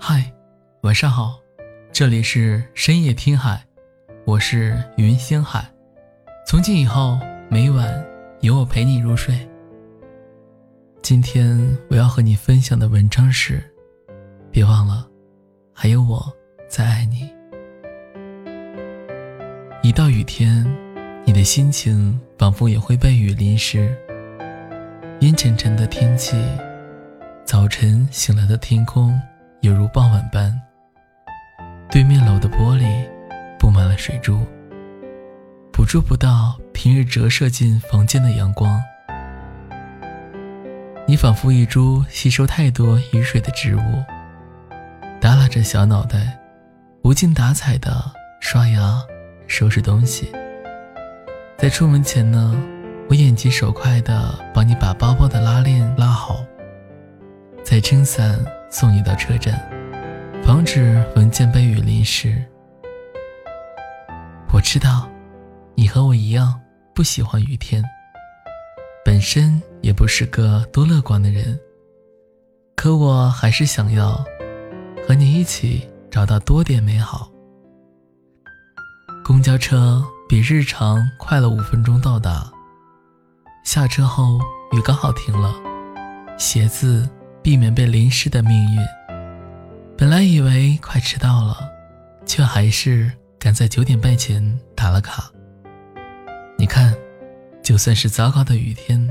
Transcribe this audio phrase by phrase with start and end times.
[0.00, 0.32] 嗨，
[0.82, 1.40] 晚上好，
[1.92, 3.60] 这里是深夜听海，
[4.24, 5.68] 我是云星海。
[6.46, 7.18] 从今以后，
[7.50, 7.92] 每晚
[8.40, 9.36] 有我陪你入睡。
[11.02, 13.60] 今天我要和你分享的文章是：
[14.52, 15.04] 别忘了，
[15.74, 16.32] 还有我
[16.68, 17.28] 在爱你。
[19.82, 20.64] 一到雨天，
[21.24, 23.92] 你的心情仿佛也会被雨淋湿。
[25.18, 26.36] 阴沉沉的天气，
[27.44, 29.20] 早晨醒来的天空
[29.60, 30.60] 犹如傍晚般。
[31.90, 33.04] 对面楼的玻璃
[33.58, 34.46] 布满了水珠，
[35.72, 38.80] 捕捉不到平日折射进房间的阳光。
[41.06, 44.04] 你仿佛一株吸收太多雨水的植物，
[45.20, 46.38] 耷拉着小脑袋，
[47.02, 47.90] 无精打采的
[48.40, 49.02] 刷牙、
[49.46, 50.30] 收拾东西。
[51.56, 52.54] 在出门前呢，
[53.08, 56.44] 我眼疾手快的帮你把包包的拉链拉好，
[57.64, 58.38] 再撑伞
[58.70, 59.58] 送你到车站，
[60.42, 62.44] 防止文件被雨淋湿。
[64.52, 65.08] 我知道，
[65.74, 66.60] 你和我一样
[66.94, 67.82] 不喜欢雨天。
[69.04, 71.58] 本身也不是个多乐观的人，
[72.76, 74.22] 可我还是想要
[75.06, 77.30] 和你一起找到多点美好。
[79.24, 82.50] 公交车比日常快了五分钟到达，
[83.64, 84.38] 下车后
[84.72, 85.54] 雨刚好停了，
[86.36, 87.08] 鞋子
[87.48, 88.78] 避免被淋湿的命运。
[89.96, 91.56] 本来以为快迟到了，
[92.26, 95.32] 却还是赶在九点半前打了卡。
[96.58, 96.94] 你看。
[97.62, 99.08] 就算是糟糕的雨天，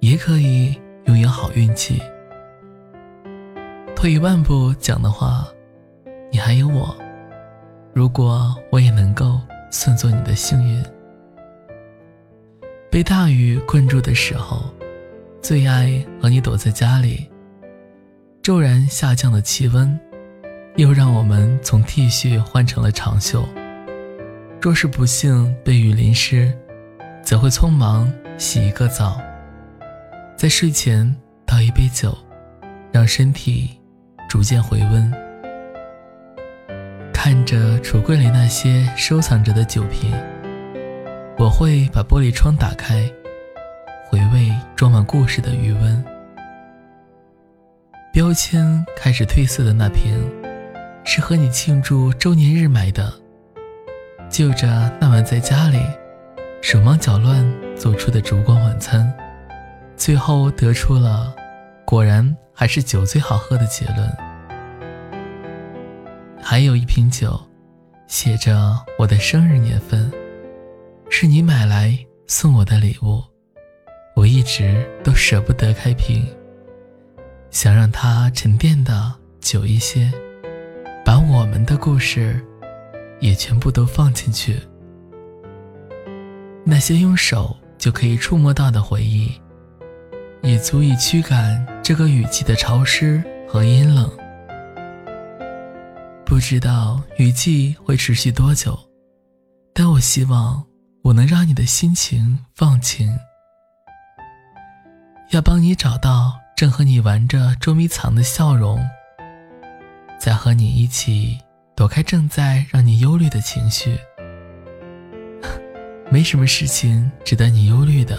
[0.00, 0.74] 也可以
[1.06, 2.00] 拥有好运气。
[3.94, 5.46] 退一万步讲的话，
[6.32, 6.96] 你还有我。
[7.92, 10.84] 如果我也能够算作你的幸运，
[12.90, 14.64] 被大雨困住的时候，
[15.40, 17.28] 最爱和你躲在家里。
[18.42, 19.98] 骤然下降的气温，
[20.76, 23.46] 又让我们从 T 恤换成了长袖。
[24.60, 26.52] 若是不幸被雨淋湿，
[27.22, 29.20] 则会匆忙洗一个澡，
[30.36, 31.14] 在睡前
[31.44, 32.16] 倒一杯酒，
[32.90, 33.78] 让身体
[34.28, 35.12] 逐渐回温。
[37.12, 40.10] 看着橱柜里那些收藏着的酒瓶，
[41.36, 43.08] 我会把玻璃窗打开，
[44.08, 46.04] 回味装满故事的余温。
[48.12, 50.18] 标签开始褪色的那瓶，
[51.04, 53.12] 是和你庆祝周年日买的。
[54.30, 54.66] 就着
[55.00, 55.78] 那晚在家里。
[56.60, 59.10] 手忙脚乱做出的烛光晚餐，
[59.96, 61.32] 最后得出了
[61.86, 64.12] 果然还是酒最好喝的结论。
[66.42, 67.40] 还有一瓶酒，
[68.08, 70.10] 写着我的生日年份，
[71.08, 71.96] 是你买来
[72.26, 73.22] 送我的礼物，
[74.16, 76.26] 我一直都舍不得开瓶，
[77.58, 80.08] 想让它沉淀的久一些，
[81.04, 82.40] 把我们的故事
[83.18, 84.56] 也全部都放进去。
[86.64, 89.28] 那些用手就可以触摸到的回忆，
[90.40, 94.08] 也足以驱赶这个雨季的潮湿和阴冷。
[96.24, 98.78] 不知道雨季会持续多久，
[99.74, 100.64] 但我希望
[101.02, 103.12] 我能让你的心情放晴。
[105.32, 108.84] 要帮你找到正和你玩着捉迷藏的笑容，
[110.18, 111.38] 在和你一起
[111.76, 113.96] 躲开正在让你忧虑的情绪。
[116.10, 118.18] 没什么事情值得你忧虑的，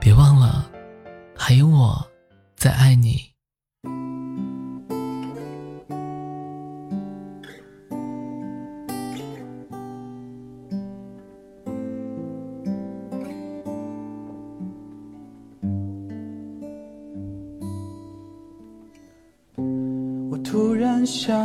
[0.00, 0.70] 别忘了，
[1.36, 2.10] 还有我
[2.56, 3.27] 在爱你。
[20.50, 21.36] 突然想。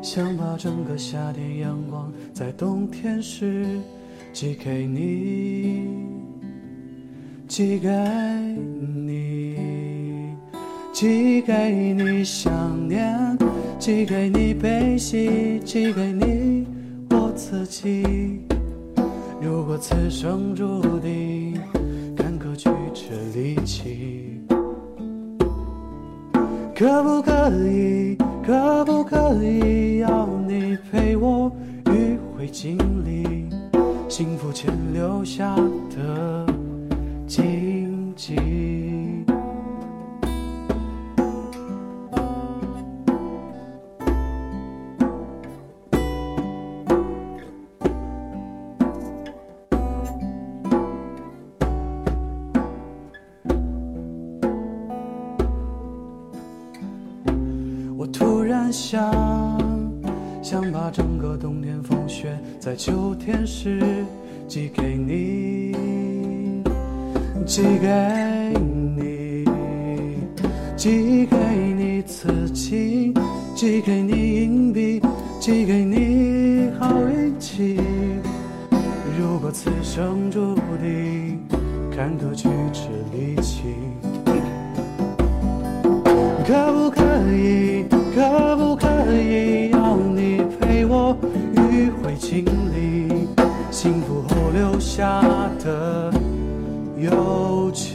[0.00, 3.66] 想把整个夏天阳光在冬天时
[4.32, 5.88] 寄给你，
[7.48, 7.88] 寄给
[9.04, 9.56] 你，
[10.92, 13.36] 寄给你想念，
[13.80, 16.64] 寄给你悲喜，寄给你
[17.10, 18.46] 我自己。
[19.42, 21.60] 如果此生注定
[22.16, 24.40] 坎坷曲折离奇，
[26.76, 28.16] 可不可以？
[28.46, 31.50] 可不可以要你陪我
[31.86, 33.48] 迂回经历
[34.08, 35.56] 幸福前留下
[58.72, 59.12] 想，
[60.42, 64.04] 想把整个冬天风雪在秋天时
[64.48, 65.72] 寄给你，
[67.44, 67.88] 寄给
[68.96, 69.44] 你，
[70.76, 71.36] 寄给
[71.76, 73.14] 你刺青，
[73.54, 75.00] 寄给你硬币，
[75.40, 77.80] 寄给你好运气。
[79.18, 81.40] 如果此生注定
[81.90, 82.80] 看得曲折
[83.12, 83.62] 离奇，
[86.46, 87.02] 可不可
[87.32, 87.84] 以？
[94.96, 95.20] 下
[95.62, 96.10] 的
[96.96, 97.94] 有趣？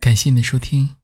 [0.00, 0.96] 感谢你的收听，